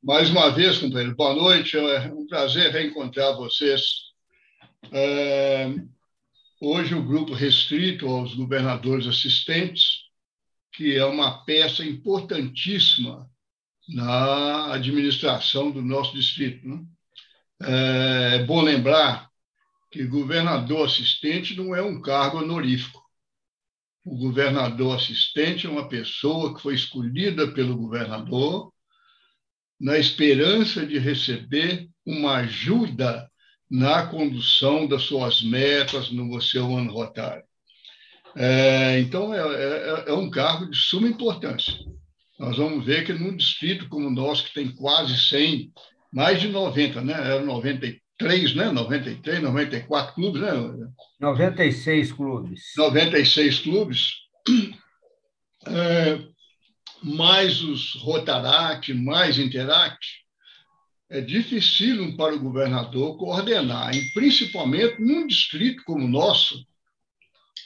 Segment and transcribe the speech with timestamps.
[0.00, 1.76] Mais uma vez, companheiro, boa noite.
[1.76, 3.82] É um prazer reencontrar vocês.
[4.92, 5.66] É,
[6.60, 10.04] hoje, o grupo restrito aos governadores assistentes,
[10.72, 13.28] que é uma peça importantíssima
[13.88, 16.66] na administração do nosso distrito.
[16.68, 16.84] Né?
[17.60, 19.28] É, é bom lembrar
[19.90, 23.02] que governador assistente não é um cargo honorífico.
[24.04, 28.72] O governador assistente é uma pessoa que foi escolhida pelo governador
[29.80, 33.30] na esperança de receber uma ajuda
[33.70, 37.44] na condução das suas metas no seu ano rotário.
[38.36, 41.74] É, então, é, é, é, um cargo de suma importância.
[42.38, 45.72] Nós vamos ver que num distrito como o nosso, que tem quase 100,
[46.12, 47.12] mais de 90, né?
[47.12, 48.70] Era 93, né?
[48.70, 50.52] 93, 94 clubes, né?
[51.20, 52.62] 96 clubes.
[52.76, 54.12] 96 clubes.
[55.66, 56.18] É,
[57.02, 60.06] mais os Rotaract, mais Interact,
[61.10, 66.66] é difícil para o governador coordenar, e principalmente num distrito como o nosso,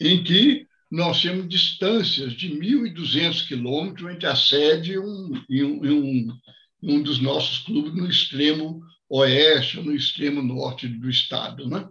[0.00, 5.84] em que nós temos distâncias de 1.200 quilômetros entre a sede e um, e um,
[5.84, 6.38] e um,
[6.82, 11.68] um dos nossos clubes no extremo oeste, no extremo norte do estado.
[11.68, 11.88] Né?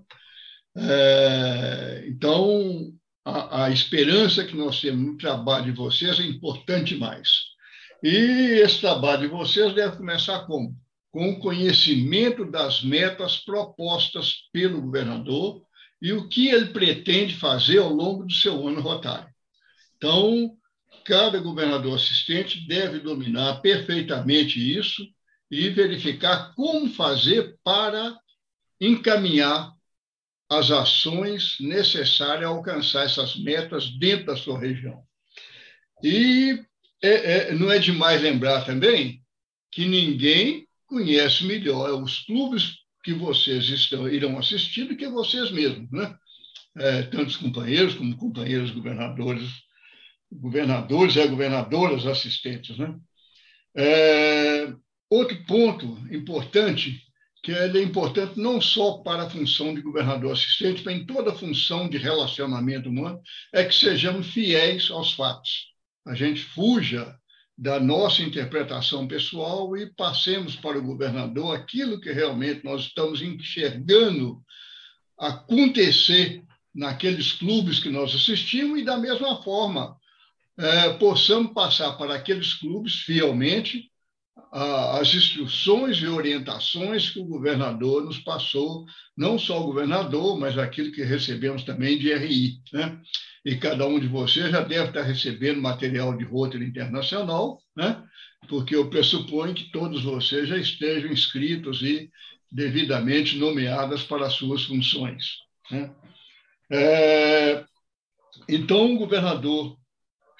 [0.77, 2.93] É, então,
[3.25, 7.29] a, a, esperança que nós temos no trabalho de vocês é importante mais.
[8.03, 10.75] E esse trabalho de vocês deve começar como?
[11.11, 15.61] Com o conhecimento das metas propostas pelo governador
[16.01, 19.29] e o que ele pretende fazer ao longo do seu ano rotário.
[19.95, 20.57] Então,
[21.05, 25.07] cada governador assistente deve dominar perfeitamente isso
[25.49, 28.17] e verificar como fazer para
[28.81, 29.71] encaminhar
[30.49, 35.03] as ações necessárias a alcançar essas metas dentro da sua região.
[36.03, 36.59] E
[37.01, 39.21] é, é, não é demais lembrar também
[39.71, 45.91] que ninguém conhece melhor os clubes que vocês estão, irão assistir do que vocês mesmos,
[45.91, 46.15] né?
[46.75, 49.49] É, tantos companheiros como companheiros governadores,
[50.31, 52.95] governadores e governadoras assistentes, né?
[53.75, 54.73] É,
[55.09, 57.01] outro ponto importante
[57.43, 61.31] que ele é importante não só para a função de governador assistente, mas em toda
[61.31, 63.21] a função de relacionamento humano,
[63.53, 65.73] é que sejamos fiéis aos fatos.
[66.07, 67.13] A gente fuja
[67.57, 74.41] da nossa interpretação pessoal e passemos para o governador aquilo que realmente nós estamos enxergando
[75.19, 76.43] acontecer
[76.73, 79.95] naqueles clubes que nós assistimos e, da mesma forma,
[80.57, 83.91] é, possamos passar para aqueles clubes fielmente
[84.51, 88.85] as instruções e orientações que o governador nos passou,
[89.17, 92.59] não só o governador, mas aquilo que recebemos também de RI.
[92.71, 92.99] Né?
[93.45, 98.03] E cada um de vocês já deve estar recebendo material de roteiro internacional, né?
[98.47, 102.09] porque eu pressuponho que todos vocês já estejam inscritos e
[102.51, 105.37] devidamente nomeadas para as suas funções.
[105.71, 105.91] Né?
[106.71, 107.65] É,
[108.47, 109.77] então, o governador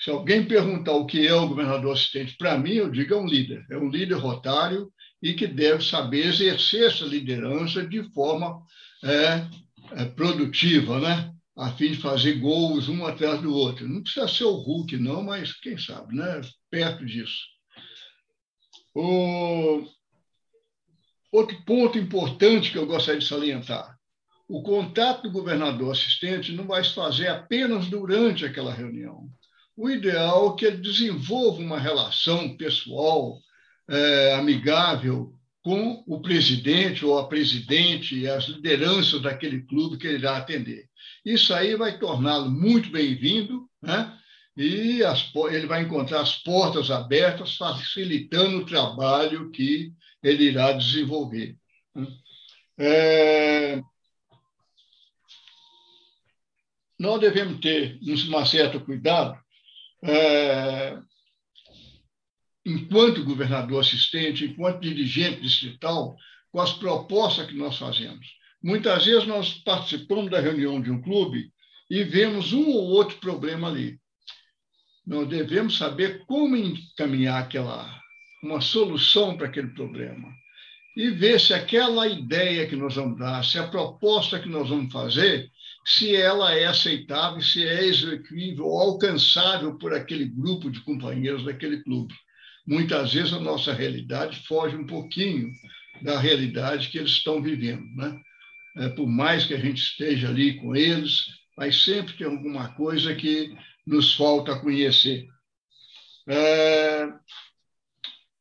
[0.04, 3.26] se alguém perguntar o que é o governador assistente, para mim, eu digo é um
[3.26, 3.66] líder.
[3.72, 4.92] É um líder rotário
[5.22, 8.62] e que deve saber exercer essa liderança de forma
[9.02, 9.48] é,
[9.94, 11.34] é, produtiva, né?
[11.56, 13.88] a fim de fazer gols um atrás do outro.
[13.88, 16.42] Não precisa ser o Hulk, não, mas quem sabe, né?
[16.70, 17.40] perto disso.
[18.94, 19.88] O...
[21.32, 23.98] Outro ponto importante que eu gostaria de salientar:
[24.50, 29.32] o contato do governador assistente não vai se fazer apenas durante aquela reunião
[29.76, 33.40] o ideal é que ele desenvolva uma relação pessoal
[33.90, 40.18] é, amigável com o presidente ou a presidente e as lideranças daquele clube que ele
[40.18, 40.90] irá atender.
[41.26, 44.18] Isso aí vai torná-lo muito bem-vindo, né?
[44.56, 49.92] e as, ele vai encontrar as portas abertas, facilitando o trabalho que
[50.22, 51.58] ele irá desenvolver.
[51.96, 52.08] Né?
[52.78, 53.82] É,
[57.00, 59.43] nós devemos ter um certo cuidado
[60.04, 60.98] é,
[62.66, 66.16] enquanto governador assistente, enquanto dirigente distrital,
[66.52, 68.28] com as propostas que nós fazemos.
[68.62, 71.52] Muitas vezes nós participamos da reunião de um clube
[71.90, 74.00] e vemos um ou outro problema ali.
[75.06, 78.02] Nós devemos saber como encaminhar aquela
[78.42, 80.34] uma solução para aquele problema
[80.98, 84.92] e ver se aquela ideia que nós vamos dar, se a proposta que nós vamos
[84.92, 85.50] fazer
[85.86, 91.84] se ela é aceitável, se é execuível ou alcançável por aquele grupo de companheiros daquele
[91.84, 92.14] clube.
[92.66, 95.52] Muitas vezes a nossa realidade foge um pouquinho
[96.02, 97.84] da realidade que eles estão vivendo.
[97.96, 98.22] Né?
[98.78, 101.26] É, por mais que a gente esteja ali com eles,
[101.58, 103.56] mas sempre tem alguma coisa que
[103.86, 105.28] nos falta conhecer.
[106.28, 107.08] É,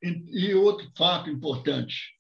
[0.02, 2.12] E outro fato importante: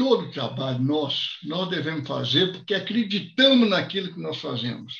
[0.00, 4.94] todo trabalho nosso, nós devemos fazer porque acreditamos naquilo que nós fazemos,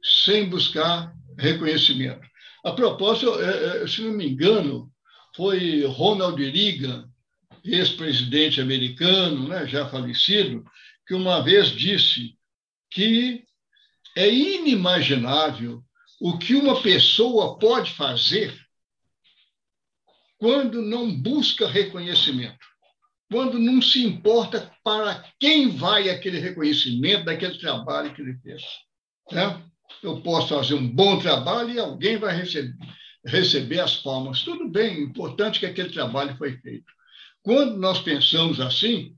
[0.00, 2.24] sem buscar reconhecimento.
[2.64, 4.92] A propósito, é, é, se não me engano,
[5.34, 7.10] foi Ronald Reagan,
[7.64, 10.64] ex-presidente americano, né, já falecido,
[11.04, 12.36] que uma vez disse
[12.92, 13.42] que
[14.16, 15.82] é inimaginável
[16.20, 18.56] o que uma pessoa pode fazer
[20.38, 22.67] quando não busca reconhecimento,
[23.30, 28.62] quando não se importa para quem vai aquele reconhecimento daquele trabalho que ele fez.
[29.30, 29.62] Né?
[30.02, 32.74] Eu posso fazer um bom trabalho e alguém vai receber,
[33.24, 34.42] receber as palmas.
[34.42, 36.90] Tudo bem, importante que aquele trabalho foi feito.
[37.42, 39.14] Quando nós pensamos assim,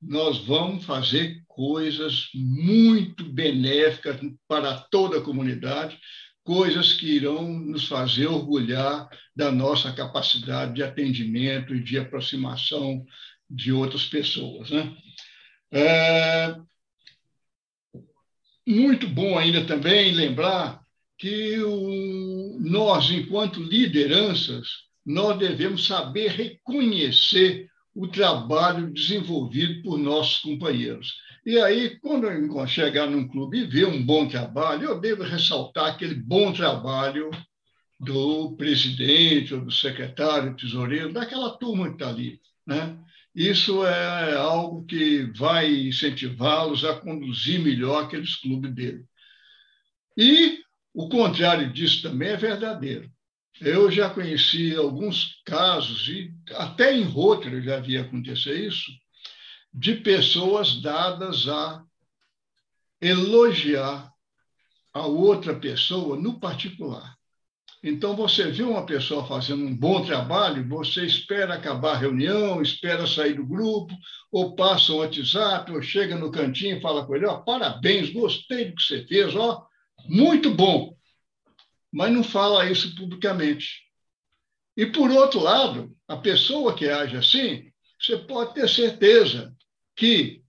[0.00, 5.98] nós vamos fazer coisas muito benéficas para toda a comunidade,
[6.44, 13.04] coisas que irão nos fazer orgulhar da nossa capacidade de atendimento e de aproximação
[13.48, 14.70] de outras pessoas.
[14.70, 14.96] Né?
[15.72, 16.56] É
[18.66, 20.84] muito bom ainda também lembrar
[21.18, 24.68] que o, nós, enquanto lideranças,
[25.04, 31.14] nós devemos saber reconhecer o trabalho desenvolvido por nossos companheiros.
[31.46, 35.86] E aí, quando eu chegar num clube e ver um bom trabalho, eu devo ressaltar
[35.86, 37.30] aquele bom trabalho
[38.00, 42.40] do presidente ou do secretário, tesoureiro, daquela turma que está ali.
[42.66, 42.98] Né?
[43.34, 49.04] Isso é algo que vai incentivá-los a conduzir melhor aqueles clubes dele.
[50.16, 50.60] E
[50.94, 53.10] o contrário disso também é verdadeiro.
[53.60, 58.90] Eu já conheci alguns casos, e até em Rotary já havia acontecer isso,
[59.72, 61.82] de pessoas dadas a
[63.00, 64.10] elogiar
[64.92, 67.15] a outra pessoa no particular.
[67.88, 73.06] Então, você vê uma pessoa fazendo um bom trabalho, você espera acabar a reunião, espera
[73.06, 73.94] sair do grupo,
[74.32, 78.66] ou passa um WhatsApp, ou chega no cantinho e fala com ele: oh, parabéns, gostei
[78.66, 79.64] do que você fez, ó,
[80.08, 80.96] muito bom
[81.96, 83.82] mas não fala isso publicamente.
[84.76, 89.56] E, por outro lado, a pessoa que age assim, você pode ter certeza
[89.96, 90.42] que,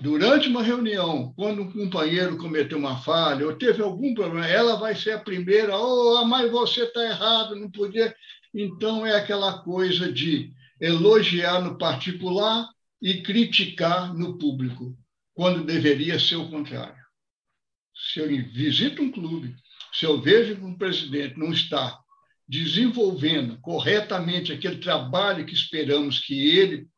[0.00, 4.94] durante uma reunião, quando um companheiro cometeu uma falha ou teve algum problema, ela vai
[4.94, 8.14] ser a primeira, oh, mas você está errado, não podia.
[8.52, 12.68] Então, é aquela coisa de elogiar no particular
[13.00, 14.96] e criticar no público,
[15.34, 17.02] quando deveria ser o contrário.
[17.94, 19.54] Se eu visito um clube
[19.94, 22.00] se eu vejo que um presidente não está
[22.48, 26.88] desenvolvendo corretamente aquele trabalho que esperamos que ele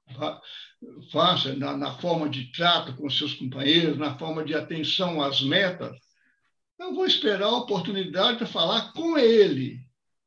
[1.10, 5.96] faça na, na, forma de trato com seus companheiros, na forma de atenção às metas,
[6.78, 9.80] eu vou esperar a oportunidade para falar com ele,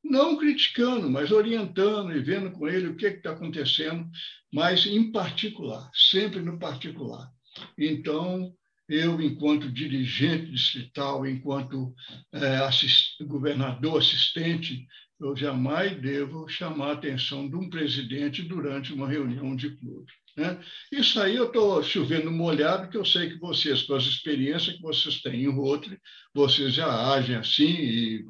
[0.04, 4.10] não criticando, mas orientando e vendo com ele o que está acontecendo,
[4.52, 7.30] mas em particular, sempre no particular.
[7.78, 8.54] Então,
[8.88, 11.94] eu, enquanto dirigente distrital, enquanto
[12.34, 14.88] é, assist, governador assistente,
[15.20, 20.12] eu jamais devo chamar a atenção de um presidente durante uma reunião de clube.
[20.38, 20.60] Né?
[20.92, 24.82] Isso aí eu estou chovendo molhado, que eu sei que vocês, com as experiências que
[24.82, 25.98] vocês têm em Rotary,
[26.34, 28.26] vocês já agem assim e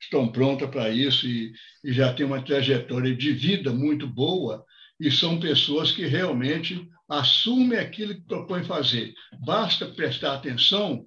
[0.00, 1.52] estão prontas para isso e,
[1.82, 4.64] e já têm uma trajetória de vida muito boa
[5.00, 9.14] e são pessoas que realmente assumem aquilo que propõem fazer.
[9.44, 11.06] Basta prestar atenção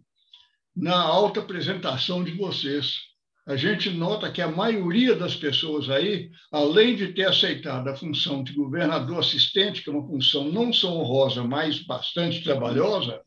[0.75, 3.06] na alta apresentação de vocês.
[3.47, 8.43] A gente nota que a maioria das pessoas aí, além de ter aceitado a função
[8.43, 13.21] de governador assistente, que é uma função não só honrosa, mas bastante trabalhosa,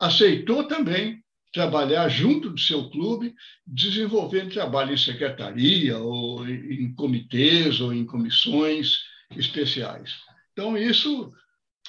[0.00, 3.34] aceitou também trabalhar junto do seu clube,
[3.66, 8.96] desenvolvendo trabalho em secretaria, ou em comitês, ou em comissões,
[9.36, 10.14] especiais.
[10.52, 11.30] Então, isso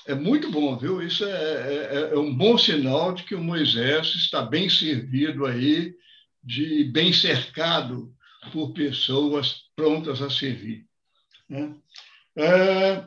[0.06, 1.02] é muito bom, viu?
[1.02, 5.94] Isso é, é, é, um bom sinal de que o Moisés está bem servido aí,
[6.50, 8.12] de bem cercado
[8.52, 10.84] por pessoas prontas a servir.
[11.48, 11.76] Né?
[12.36, 13.06] É,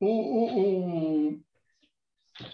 [0.00, 1.40] o, o, o,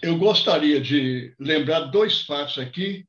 [0.03, 3.07] eu gostaria de lembrar dois fatos aqui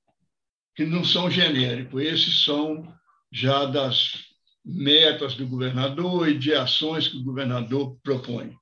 [0.74, 2.02] que não são genéricos.
[2.02, 2.90] Esses são
[3.30, 4.24] já das
[4.64, 8.56] metas do governador e de ações que o governador propõe.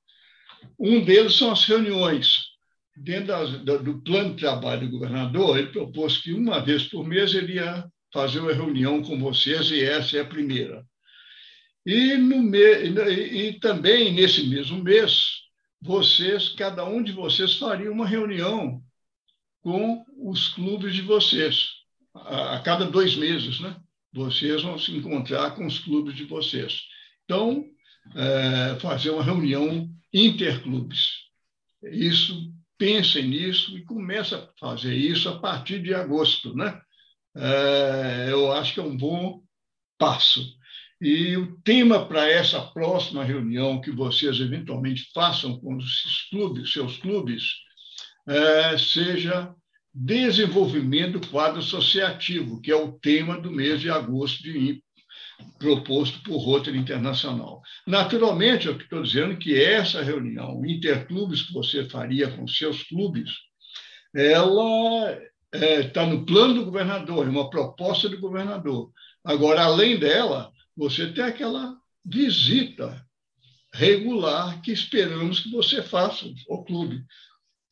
[0.77, 2.42] Um deles são as reuniões.
[2.95, 3.49] Dentro das,
[3.81, 7.85] do plano de trabalho do governador, ele propôs que uma vez por mês ele ia
[8.13, 10.85] fazer uma reunião com vocês, e essa é a primeira.
[11.85, 15.41] E, me, e, e também, nesse mesmo mês,
[15.81, 18.81] vocês, cada um de vocês faria uma reunião
[19.61, 21.69] com os clubes de vocês,
[22.13, 23.75] a, a cada dois meses, né?
[24.13, 26.83] vocês vão se encontrar com os clubes de vocês.
[27.25, 27.65] Então,
[28.15, 31.23] é, fazer uma reunião interclubes.
[31.83, 36.55] Isso, pensem nisso e comece a fazer isso a partir de agosto.
[36.55, 36.79] Né?
[37.35, 39.41] É, eu acho que é um bom
[39.97, 40.43] passo.
[41.01, 46.97] E o tema para essa próxima reunião que vocês eventualmente façam com os clubes, seus
[46.97, 47.43] clubes,
[48.27, 49.53] é, seja
[49.93, 54.81] desenvolvimento do quadro associativo, que é o tema do mês de agosto de,
[55.57, 57.61] proposto por Rotary Internacional.
[57.87, 63.31] Naturalmente, eu estou dizendo que essa reunião interclubes que você faria com seus clubes,
[64.13, 65.17] ela
[65.53, 68.91] está é, tá no plano do governador, é uma proposta do governador.
[69.23, 73.05] Agora, além dela, você tem aquela visita
[73.73, 77.03] regular que esperamos que você faça ao clube.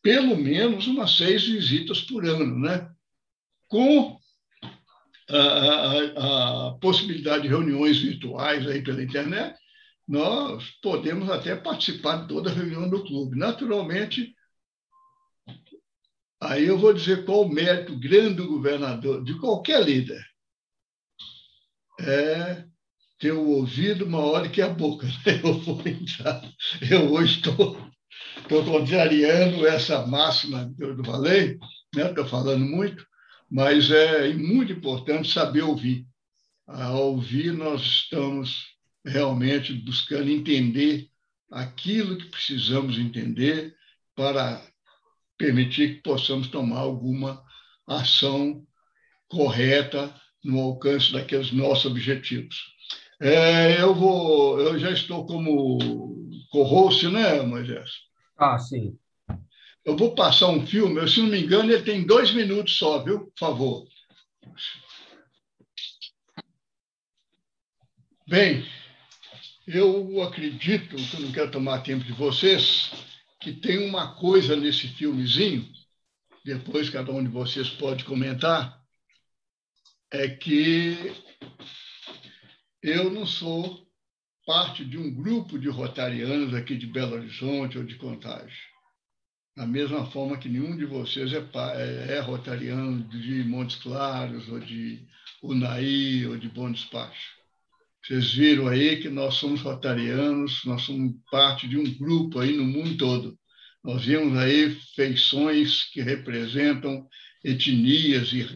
[0.01, 2.89] Pelo menos umas seis visitas por ano, né?
[3.67, 4.19] Com
[5.37, 9.55] a, a, possibilidade de reuniões virtuais aí pela internet,
[10.07, 13.37] nós podemos até participar de toda a reunião do clube.
[13.37, 14.35] Naturalmente,
[16.41, 20.21] aí eu vou dizer qual o mérito grande do governador, de qualquer líder.
[21.99, 22.65] É
[23.21, 25.05] ter o ouvido maior que a boca.
[25.43, 26.41] Eu vou entrar.
[26.89, 27.77] Eu hoje estou,
[28.37, 31.59] estou contrariando essa máxima que eu falei,
[31.95, 32.09] né?
[32.09, 33.05] estou falando muito,
[33.51, 36.07] mas é muito importante saber ouvir.
[36.65, 38.67] Ao ouvir, nós estamos
[39.03, 41.09] realmente buscando entender
[41.51, 43.75] aquilo que precisamos entender
[44.15, 44.65] para
[45.37, 47.43] permitir que possamos tomar alguma
[47.85, 48.65] ação
[49.27, 52.55] correta no alcance daqueles nossos objetivos.
[53.19, 55.77] É, eu vou, eu já estou como
[56.49, 57.89] co-host, né, Moisés?
[58.37, 58.97] Ah, sim.
[59.83, 63.03] Eu vou passar um filme, eu, se não me engano, ele tem dois minutos só,
[63.03, 63.25] viu?
[63.31, 63.87] Por favor.
[68.27, 68.65] Bem,
[69.67, 72.91] eu acredito, que eu não quero tomar tempo de vocês,
[73.39, 75.67] que tem uma coisa nesse filmezinho,
[76.45, 78.79] depois cada um de vocês pode comentar,
[80.11, 81.13] é que
[82.83, 83.87] eu não sou
[84.45, 88.70] parte de um grupo de rotarianos aqui de Belo Horizonte ou de Contagem.
[89.55, 94.59] Da mesma forma que nenhum de vocês é, é, é rotariano de Montes Claros, ou
[94.59, 95.05] de
[95.43, 97.41] Unai, ou de Bom Despacho.
[98.01, 102.63] Vocês viram aí que nós somos rotarianos, nós somos parte de um grupo aí no
[102.63, 103.37] mundo todo.
[103.83, 107.07] Nós vimos aí feições que representam
[107.43, 108.47] etnias e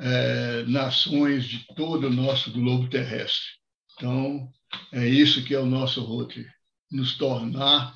[0.00, 3.48] é, nações de todo o nosso globo terrestre.
[3.94, 4.48] Então,
[4.92, 6.46] é isso que é o nosso Rotary,
[6.90, 7.94] nos tornar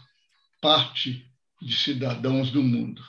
[0.61, 1.32] parte
[1.65, 3.03] de cidadãos do mundo.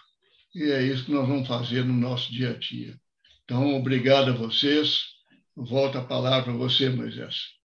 [0.56, 2.96] E é isso que nós vamos fazer no nosso dia a dia.
[3.44, 5.00] Então, obrigado a vocês.
[5.56, 7.36] Volto a palavra a você, Moisés.